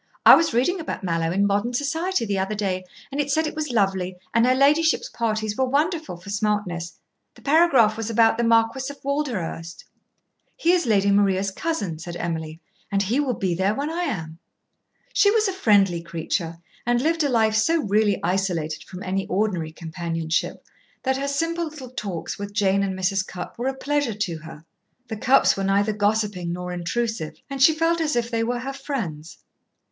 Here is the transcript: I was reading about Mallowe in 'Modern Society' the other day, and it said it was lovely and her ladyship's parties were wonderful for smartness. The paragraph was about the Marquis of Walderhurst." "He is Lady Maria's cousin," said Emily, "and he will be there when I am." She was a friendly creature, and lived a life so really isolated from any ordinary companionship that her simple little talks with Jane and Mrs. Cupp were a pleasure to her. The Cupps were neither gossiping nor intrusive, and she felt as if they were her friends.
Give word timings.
I 0.25 0.33
was 0.33 0.51
reading 0.51 0.79
about 0.79 1.03
Mallowe 1.03 1.31
in 1.31 1.45
'Modern 1.45 1.75
Society' 1.75 2.25
the 2.25 2.39
other 2.39 2.55
day, 2.55 2.83
and 3.11 3.21
it 3.21 3.29
said 3.29 3.45
it 3.45 3.55
was 3.55 3.69
lovely 3.69 4.17
and 4.33 4.47
her 4.47 4.55
ladyship's 4.55 5.09
parties 5.09 5.55
were 5.55 5.65
wonderful 5.69 6.17
for 6.17 6.31
smartness. 6.31 6.97
The 7.35 7.43
paragraph 7.43 7.97
was 7.97 8.09
about 8.09 8.39
the 8.39 8.43
Marquis 8.43 8.89
of 8.89 8.99
Walderhurst." 9.03 9.85
"He 10.57 10.71
is 10.71 10.87
Lady 10.87 11.11
Maria's 11.11 11.51
cousin," 11.51 11.99
said 11.99 12.15
Emily, 12.15 12.59
"and 12.91 13.03
he 13.03 13.19
will 13.19 13.35
be 13.35 13.53
there 13.53 13.75
when 13.75 13.91
I 13.91 14.05
am." 14.05 14.39
She 15.13 15.29
was 15.29 15.47
a 15.47 15.53
friendly 15.53 16.01
creature, 16.01 16.57
and 16.83 16.99
lived 16.99 17.23
a 17.23 17.29
life 17.29 17.53
so 17.55 17.83
really 17.83 18.19
isolated 18.23 18.83
from 18.83 19.03
any 19.03 19.27
ordinary 19.27 19.71
companionship 19.71 20.65
that 21.03 21.17
her 21.17 21.27
simple 21.27 21.65
little 21.65 21.91
talks 21.91 22.39
with 22.39 22.53
Jane 22.53 22.81
and 22.81 22.97
Mrs. 22.97 23.23
Cupp 23.27 23.59
were 23.59 23.67
a 23.67 23.75
pleasure 23.75 24.15
to 24.15 24.39
her. 24.39 24.65
The 25.09 25.17
Cupps 25.17 25.55
were 25.55 25.63
neither 25.63 25.93
gossiping 25.93 26.51
nor 26.51 26.73
intrusive, 26.73 27.35
and 27.51 27.61
she 27.61 27.75
felt 27.75 28.01
as 28.01 28.15
if 28.15 28.31
they 28.31 28.43
were 28.43 28.61
her 28.61 28.73
friends. 28.73 29.37